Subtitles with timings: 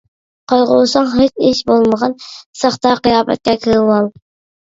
[0.51, 2.15] قايغۇرساڭ، ھېچ ئىش بولمىغان
[2.61, 4.09] ساختا قىياپەتكە كىرىۋال.